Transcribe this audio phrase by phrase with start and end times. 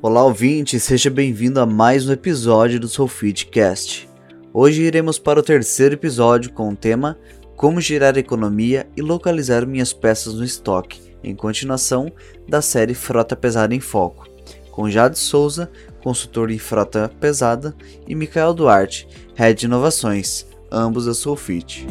[0.00, 4.08] Olá ouvinte, seja bem-vindo a mais um episódio do Sulfitecast.
[4.54, 7.18] Hoje iremos para o terceiro episódio com o tema
[7.56, 12.12] Como gerar economia e localizar minhas peças no estoque, em continuação
[12.48, 14.28] da série Frota Pesada em Foco,
[14.70, 15.68] com Jade Souza,
[16.00, 17.74] consultor em frota pesada,
[18.06, 21.84] e Michael Duarte, Head de Inovações, ambos da Sulfit.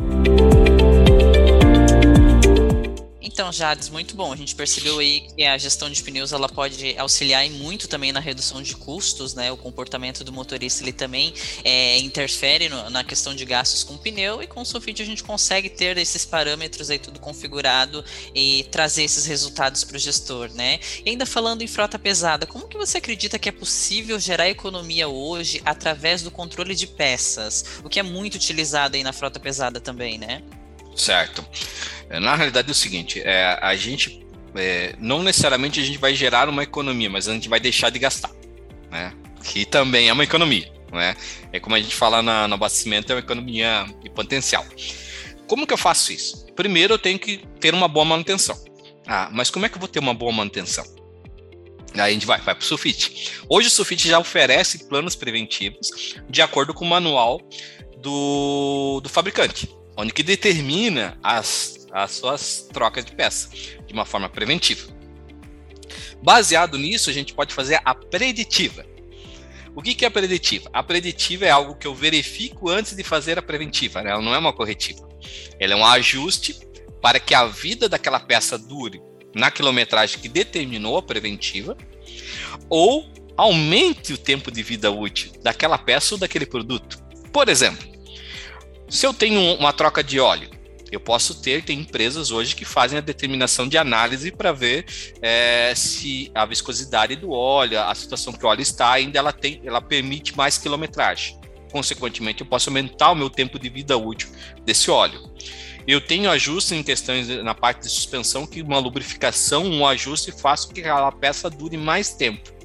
[3.38, 4.34] Então, Jades, muito bom.
[4.34, 8.20] A gente percebeu aí que a gestão de pneus ela pode auxiliar muito também na
[8.20, 9.52] redução de custos, né?
[9.52, 11.32] O comportamento do motorista ele também
[11.64, 15.24] é, interfere no, na questão de gastos com pneu e com o Sofit a gente
[15.24, 18.04] consegue ter esses parâmetros aí tudo configurado
[18.34, 20.80] e trazer esses resultados para o gestor, né?
[21.06, 25.08] E ainda falando em frota pesada, como que você acredita que é possível gerar economia
[25.08, 29.80] hoje através do controle de peças, o que é muito utilizado aí na frota pesada
[29.80, 30.42] também, né?
[30.98, 31.46] Certo.
[32.10, 34.26] É, na realidade é o seguinte, é, a gente
[34.56, 38.00] é, não necessariamente a gente vai gerar uma economia, mas a gente vai deixar de
[38.00, 38.32] gastar,
[38.90, 39.14] né?
[39.44, 41.16] Que também é uma economia, né?
[41.54, 44.66] É como a gente fala na, no abastecimento, é uma economia de potencial.
[45.48, 46.48] Como que eu faço isso?
[46.56, 48.58] Primeiro eu tenho que ter uma boa manutenção.
[49.06, 50.84] Ah, mas como é que eu vou ter uma boa manutenção?
[51.94, 53.32] Aí a gente vai, vai para o Sufit.
[53.48, 57.40] Hoje o Sufit já oferece planos preventivos de acordo com o manual
[57.98, 64.30] do, do fabricante, onde que determina as as suas trocas de peça de uma forma
[64.30, 64.88] preventiva.
[66.22, 68.86] Baseado nisso, a gente pode fazer a preditiva.
[69.76, 70.70] O que, que é a preditiva?
[70.74, 74.12] A preditiva é algo que eu verifico antes de fazer a preventiva, né?
[74.12, 75.08] ela não é uma corretiva.
[75.60, 76.60] Ela é um ajuste
[77.02, 79.02] para que a vida daquela peça dure
[79.36, 81.78] na quilometragem que determinou a preventiva,
[82.70, 86.98] ou aumente o tempo de vida útil daquela peça ou daquele produto.
[87.32, 87.88] Por exemplo,
[88.90, 90.58] se eu tenho uma troca de óleo
[90.92, 94.86] eu posso ter, tem empresas hoje que fazem a determinação de análise para ver
[95.22, 99.62] é, se a viscosidade do óleo, a situação que o óleo está, ainda ela tem,
[99.66, 101.38] ela permite mais quilometragem.
[101.72, 104.30] Consequentemente, eu posso aumentar o meu tempo de vida útil
[104.64, 105.30] desse óleo.
[105.86, 110.66] Eu tenho ajustes em questões na parte de suspensão que uma lubrificação, um ajuste faz
[110.66, 112.58] com que aquela peça dure mais tempo.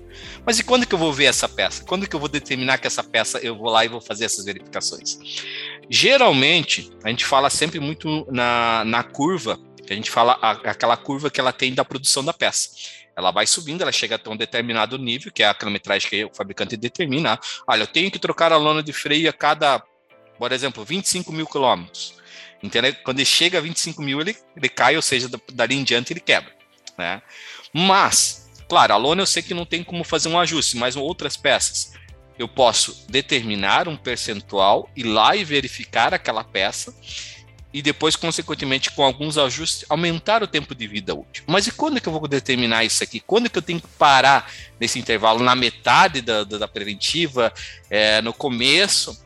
[0.45, 1.85] Mas e quando que eu vou ver essa peça?
[1.85, 4.45] Quando que eu vou determinar que essa peça eu vou lá e vou fazer essas
[4.45, 5.19] verificações?
[5.95, 10.97] Geralmente, a gente fala sempre muito na, na curva, que a gente fala a, aquela
[10.97, 12.71] curva que ela tem da produção da peça.
[13.15, 16.35] Ela vai subindo, ela chega até um determinado nível, que é a quilometragem que o
[16.35, 17.39] fabricante determina.
[17.69, 19.83] Olha, eu tenho que trocar a lona de freio a cada,
[20.39, 22.15] por exemplo, 25 mil quilômetros.
[22.63, 22.97] Entendeu?
[23.05, 26.21] Quando ele chega a 25 mil, ele, ele cai, ou seja, dali em diante ele
[26.21, 26.55] quebra.
[26.97, 27.21] Né?
[27.71, 31.37] Mas Claro, a lona eu sei que não tem como fazer um ajuste, mas outras
[31.37, 31.93] peças
[32.43, 36.95] eu posso determinar um percentual, ir lá e verificar aquela peça
[37.73, 41.43] e depois, consequentemente, com alguns ajustes, aumentar o tempo de vida útil.
[41.47, 43.19] Mas e quando é que eu vou determinar isso aqui?
[43.19, 45.43] Quando é que eu tenho que parar nesse intervalo?
[45.43, 47.53] Na metade da, da, da preventiva?
[47.89, 49.25] É, no começo?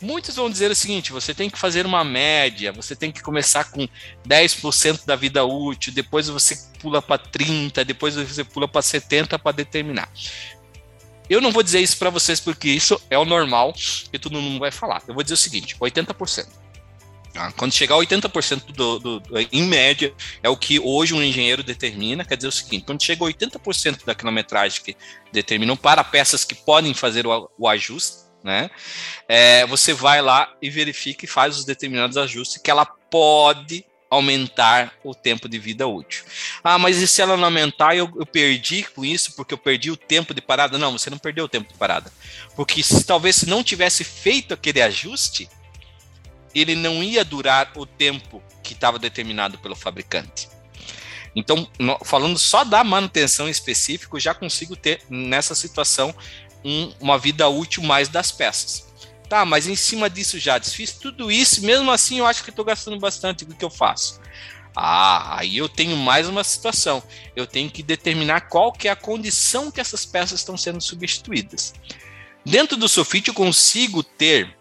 [0.00, 3.64] Muitos vão dizer o seguinte: você tem que fazer uma média, você tem que começar
[3.64, 3.88] com
[4.26, 9.52] 10% da vida útil, depois você pula para 30%, depois você pula para 70% para
[9.52, 10.08] determinar.
[11.28, 14.58] Eu não vou dizer isso para vocês porque isso é o normal que todo mundo
[14.58, 15.02] vai falar.
[15.06, 16.48] Eu vou dizer o seguinte: 80%.
[17.32, 17.52] Tá?
[17.52, 20.12] Quando chegar a 80% do, do, do, em média,
[20.42, 22.24] é o que hoje um engenheiro determina.
[22.24, 24.96] Quer dizer o seguinte: quando chega a 80% da quilometragem que
[25.32, 28.70] determinam para peças que podem fazer o, o ajuste, né?
[29.28, 34.94] É, você vai lá e verifica e faz os determinados ajustes que ela pode aumentar
[35.04, 36.24] o tempo de vida útil.
[36.64, 39.90] Ah, mas e se ela não aumentar, eu, eu, perdi com isso porque eu perdi
[39.90, 40.78] o tempo de parada?
[40.78, 42.12] Não, você não perdeu o tempo de parada.
[42.56, 45.48] Porque se, talvez se não tivesse feito aquele ajuste,
[46.54, 50.48] ele não ia durar o tempo que estava determinado pelo fabricante.
[51.36, 56.14] Então, no, falando só da manutenção específica, eu já consigo ter nessa situação
[56.64, 58.87] um, uma vida útil mais das peças.
[59.28, 62.64] Tá, mas em cima disso já desfiz tudo isso, mesmo assim eu acho que estou
[62.64, 63.44] gastando bastante.
[63.44, 64.20] O que eu faço?
[64.74, 67.02] Ah, aí eu tenho mais uma situação.
[67.34, 71.74] Eu tenho que determinar qual que é a condição que essas peças estão sendo substituídas.
[72.44, 74.56] Dentro do Sofit eu consigo ter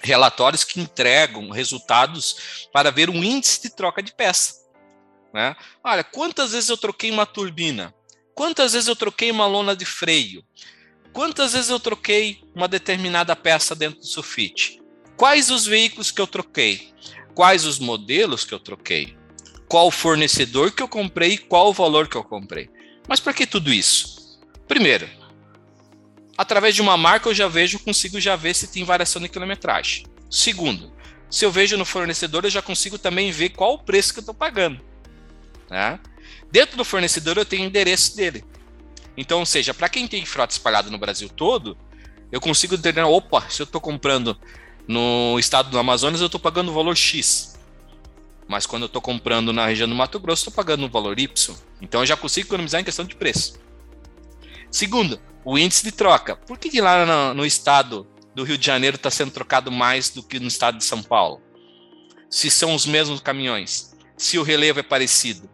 [0.00, 4.60] relatórios que entregam resultados para ver um índice de troca de peça.
[5.32, 5.54] Né?
[5.84, 7.94] Olha, quantas vezes eu troquei uma turbina?
[8.34, 10.44] Quantas vezes eu troquei uma lona de freio?
[11.12, 14.80] Quantas vezes eu troquei uma determinada peça dentro do sulfite?
[15.16, 16.92] Quais os veículos que eu troquei?
[17.34, 19.16] Quais os modelos que eu troquei?
[19.68, 21.36] Qual fornecedor que eu comprei?
[21.36, 22.68] Qual o valor que eu comprei?
[23.08, 24.40] Mas para que tudo isso?
[24.66, 25.08] Primeiro,
[26.38, 30.06] através de uma marca eu já vejo, consigo já ver se tem variação de quilometragem.
[30.30, 30.92] Segundo,
[31.28, 34.22] se eu vejo no fornecedor, eu já consigo também ver qual o preço que eu
[34.22, 34.80] estou pagando.
[35.68, 35.98] Né?
[36.50, 38.44] Dentro do fornecedor eu tenho o endereço dele.
[39.20, 41.76] Então, ou seja, para quem tem frota espalhada no Brasil todo,
[42.32, 44.34] eu consigo determinar, opa, se eu estou comprando
[44.88, 47.54] no estado do Amazonas, eu estou pagando o valor X.
[48.48, 51.54] Mas quando eu estou comprando na região do Mato Grosso, estou pagando o valor Y.
[51.82, 53.60] Então eu já consigo economizar em questão de preço.
[54.70, 56.34] Segundo, o índice de troca.
[56.34, 60.08] Por que, que lá no, no estado do Rio de Janeiro está sendo trocado mais
[60.08, 61.42] do que no estado de São Paulo?
[62.30, 65.46] Se são os mesmos caminhões, se o relevo é parecido.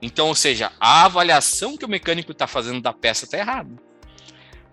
[0.00, 3.70] Então, ou seja, a avaliação que o mecânico está fazendo da peça está errada.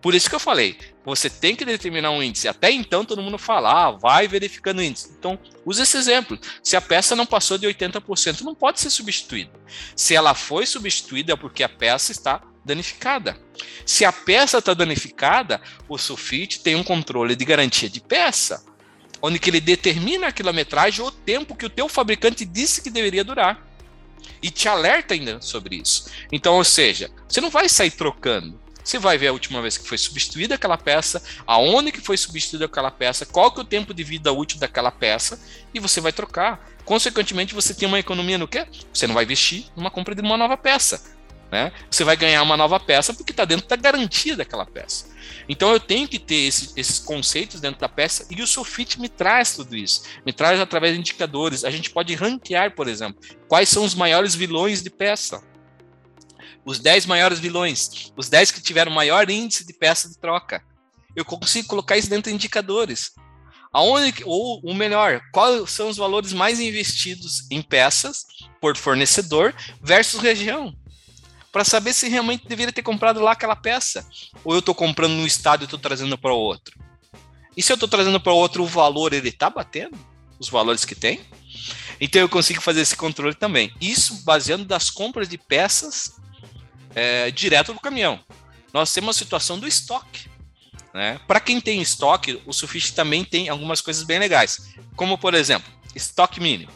[0.06, 2.48] Por isso que eu falei, você tem que determinar um índice.
[2.48, 5.16] Até então todo mundo fala, ah, vai verificando o índice.
[5.18, 6.38] Então, use esse exemplo.
[6.62, 9.50] Se a peça não passou de 80%, não pode ser substituída.
[9.96, 13.36] Se ela foi substituída é porque a peça está danificada.
[13.84, 18.64] Se a peça está danificada, o sulfite tem um controle de garantia de peça,
[19.20, 22.92] onde que ele determina a quilometragem ou o tempo que o teu fabricante disse que
[22.92, 23.65] deveria durar.
[24.42, 26.10] E te alerta ainda sobre isso.
[26.32, 28.60] Então, ou seja, você não vai sair trocando.
[28.84, 32.66] Você vai ver a última vez que foi substituída aquela peça, aonde que foi substituída
[32.66, 35.42] aquela peça, qual que é o tempo de vida útil daquela peça
[35.74, 36.70] e você vai trocar.
[36.86, 38.68] Consequentemente, você tem uma economia no quê?
[38.94, 41.15] Você não vai investir numa compra de uma nova peça.
[41.52, 41.72] Né?
[41.90, 45.14] Você vai ganhar uma nova peça porque está dentro da garantia daquela peça.
[45.48, 49.08] Então eu tenho que ter esse, esses conceitos dentro da peça e o Sofit me
[49.08, 50.04] traz tudo isso.
[50.26, 51.64] Me traz através de indicadores.
[51.64, 55.42] A gente pode ranquear, por exemplo, quais são os maiores vilões de peça
[56.66, 60.64] os 10 maiores vilões, os 10 que tiveram maior índice de peça de troca.
[61.16, 63.12] Eu consigo colocar isso dentro de indicadores.
[63.72, 68.26] Aonde, ou o melhor, quais são os valores mais investidos em peças
[68.60, 70.74] por fornecedor versus região?
[71.56, 74.06] Para saber se realmente deveria ter comprado lá aquela peça.
[74.44, 76.78] Ou eu estou comprando no estado e estou trazendo para outro.
[77.56, 79.98] E se eu estou trazendo para outro, o valor ele está batendo?
[80.38, 81.22] Os valores que tem?
[81.98, 83.74] Então eu consigo fazer esse controle também.
[83.80, 86.18] Isso baseando das compras de peças
[86.94, 88.20] é, direto do caminhão.
[88.74, 90.28] Nós temos a situação do estoque.
[90.94, 91.22] Né?
[91.26, 95.72] Para quem tem estoque, o Sufist também tem algumas coisas bem legais, como por exemplo,
[95.96, 96.74] estoque mínimo.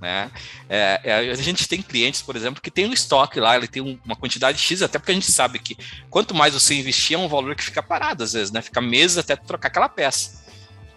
[0.00, 0.30] Né?
[0.68, 4.00] É, é, a gente tem clientes, por exemplo, que tem um estoque lá, ele tem
[4.04, 5.76] uma quantidade X, até porque a gente sabe que
[6.08, 8.62] quanto mais você investir, é um valor que fica parado às vezes, né?
[8.62, 10.46] Fica meses até trocar aquela peça.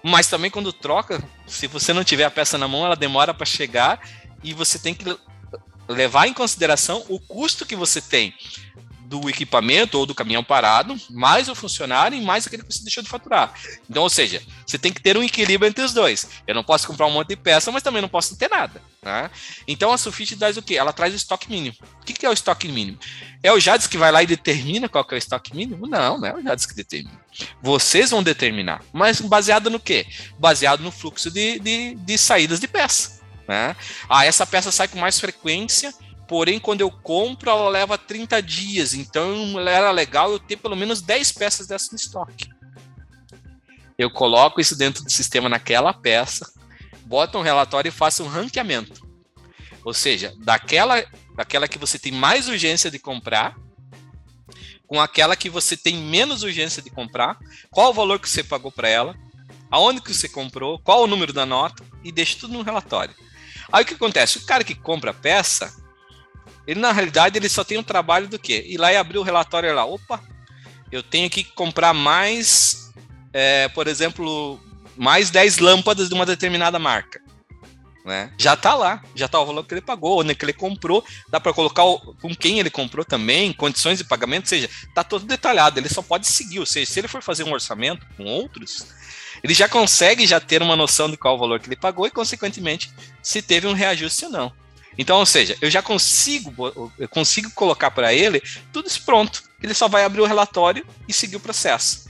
[0.03, 3.45] Mas também quando troca, se você não tiver a peça na mão, ela demora para
[3.45, 3.99] chegar
[4.43, 5.05] e você tem que
[5.87, 8.33] levar em consideração o custo que você tem
[9.11, 13.03] do equipamento ou do caminhão parado, mais o funcionário e mais aquele que você deixou
[13.03, 13.53] de faturar.
[13.89, 16.29] Então, ou seja, você tem que ter um equilíbrio entre os dois.
[16.47, 18.81] Eu não posso comprar um monte de peça, mas também não posso ter nada.
[19.03, 19.29] Né?
[19.67, 20.75] Então, a Sufit traz o quê?
[20.75, 21.75] Ela traz o estoque mínimo.
[21.99, 22.97] O que é o estoque mínimo?
[23.43, 25.87] É o Jades que vai lá e determina qual é o estoque mínimo?
[25.87, 27.19] Não, não é o Jades que determina.
[27.61, 28.81] Vocês vão determinar.
[28.93, 30.07] Mas baseado no quê?
[30.39, 33.19] Baseado no fluxo de, de, de saídas de peça.
[33.45, 33.75] Né?
[34.07, 35.93] Ah, essa peça sai com mais frequência,
[36.31, 38.93] porém, quando eu compro, ela leva 30 dias.
[38.93, 42.49] Então, era legal eu ter pelo menos 10 peças dessa no estoque.
[43.97, 46.49] Eu coloco isso dentro do sistema naquela peça,
[47.03, 49.05] boto um relatório e faço um ranqueamento.
[49.83, 51.03] Ou seja, daquela,
[51.35, 53.57] daquela que você tem mais urgência de comprar,
[54.87, 57.37] com aquela que você tem menos urgência de comprar,
[57.69, 59.17] qual o valor que você pagou para ela,
[59.69, 63.13] aonde que você comprou, qual o número da nota e deixa tudo no relatório.
[63.69, 64.37] Aí o que acontece?
[64.37, 65.80] O cara que compra a peça,
[66.67, 68.65] ele na realidade ele só tem um trabalho do quê?
[68.67, 69.85] Ir lá e abrir o relatório lá.
[69.85, 70.21] Opa,
[70.91, 72.91] eu tenho que comprar mais,
[73.33, 74.59] é, por exemplo,
[74.97, 77.21] mais 10 lâmpadas de uma determinada marca.
[78.05, 78.31] Né?
[78.37, 81.39] Já está lá, já está o valor que ele pagou, onde que ele comprou, dá
[81.39, 85.25] para colocar o, com quem ele comprou também, condições de pagamento, ou seja, está todo
[85.25, 88.87] detalhado, ele só pode seguir, ou seja, se ele for fazer um orçamento com outros,
[89.43, 92.11] ele já consegue já ter uma noção de qual o valor que ele pagou e,
[92.11, 94.60] consequentemente, se teve um reajuste ou não.
[94.97, 98.41] Então, ou seja, eu já consigo, eu consigo colocar para ele
[98.73, 99.43] tudo isso pronto.
[99.61, 102.09] Ele só vai abrir o relatório e seguir o processo.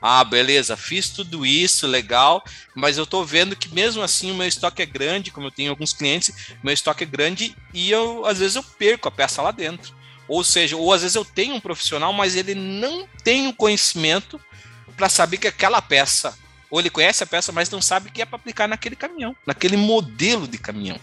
[0.00, 2.44] Ah, beleza, fiz tudo isso, legal,
[2.74, 5.70] mas eu estou vendo que mesmo assim o meu estoque é grande, como eu tenho
[5.70, 6.32] alguns clientes,
[6.62, 9.92] meu estoque é grande e eu às vezes eu perco a peça lá dentro.
[10.28, 14.40] Ou seja, ou às vezes eu tenho um profissional, mas ele não tem o conhecimento
[14.96, 16.36] para saber que aquela peça
[16.70, 19.76] ou ele conhece a peça, mas não sabe que é para aplicar naquele caminhão, naquele
[19.76, 21.00] modelo de caminhão.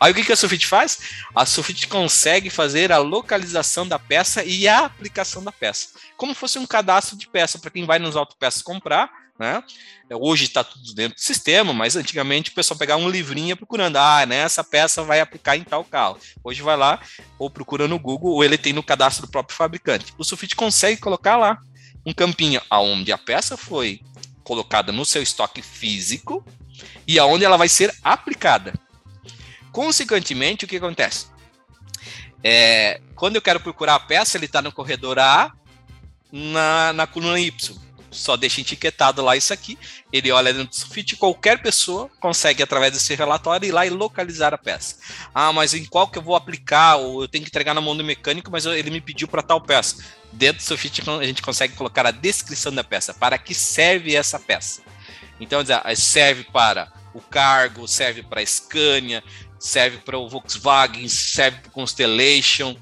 [0.00, 0.98] Aí o que, que a Sufit faz?
[1.34, 5.88] A Sufit consegue fazer a localização da peça e a aplicação da peça.
[6.16, 9.10] Como fosse um cadastro de peça para quem vai nos autopeças comprar.
[9.38, 9.62] Né?
[10.10, 14.26] Hoje está tudo dentro do sistema, mas antigamente o pessoal pegava um livrinho procurando, ah,
[14.26, 16.18] né, essa peça vai aplicar em tal carro.
[16.42, 17.00] Hoje vai lá,
[17.38, 20.12] ou procura no Google, ou ele tem no cadastro do próprio fabricante.
[20.18, 21.58] O Sufit consegue colocar lá
[22.04, 24.00] um campinho aonde a peça foi
[24.42, 26.44] colocada no seu estoque físico
[27.06, 28.72] e aonde ela vai ser aplicada.
[29.78, 31.26] Consequentemente, o que acontece?
[32.42, 35.52] É, quando eu quero procurar a peça, ele está no corredor A,
[36.32, 37.52] na, na coluna Y
[38.10, 39.78] só deixa etiquetado lá isso aqui,
[40.12, 44.52] ele olha dentro do sulfite, qualquer pessoa consegue, através desse relatório, ir lá e localizar
[44.52, 44.96] a peça.
[45.32, 46.96] Ah, mas em qual que eu vou aplicar?
[46.96, 49.60] Ou eu tenho que entregar na mão do mecânico, mas ele me pediu para tal
[49.60, 50.04] peça.
[50.32, 54.40] Dentro do sulfite a gente consegue colocar a descrição da peça, para que serve essa
[54.40, 54.82] peça.
[55.38, 55.60] Então,
[55.94, 59.22] serve para o cargo, serve para a Scania,
[59.58, 62.76] serve para o Volkswagen, serve para o Constellation,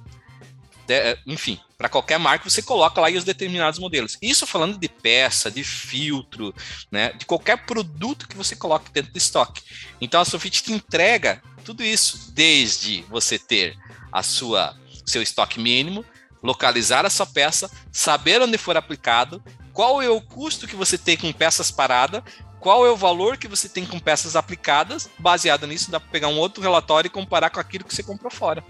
[1.27, 4.17] enfim, para qualquer marca, você coloca lá os determinados modelos.
[4.23, 6.55] Isso falando de peça, de filtro,
[6.91, 9.63] né, de qualquer produto que você coloque dentro do estoque.
[10.01, 13.77] Então a Sofit te entrega tudo isso, desde você ter
[14.13, 16.05] a sua seu estoque mínimo,
[16.43, 19.43] localizar a sua peça, saber onde for aplicado,
[19.73, 22.23] qual é o custo que você tem com peças paradas,
[22.67, 26.27] qual é o valor que você tem com peças aplicadas, baseado nisso, dá para pegar
[26.27, 28.65] um outro relatório e comparar com aquilo que você comprou fora,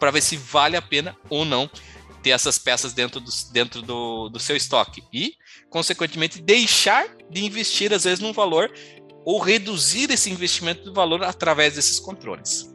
[0.00, 1.70] para ver se vale a pena ou não
[2.22, 5.34] ter essas peças dentro do, dentro do, do seu estoque e,
[5.68, 8.72] consequentemente, deixar de investir, às vezes, num valor
[9.26, 12.74] ou reduzir esse investimento do valor através desses controles.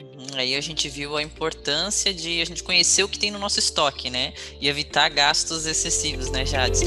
[0.00, 3.38] Uhum, aí a gente viu a importância de a gente conhecer o que tem no
[3.38, 4.34] nosso estoque, né?
[4.60, 6.82] E evitar gastos excessivos, né, Jades?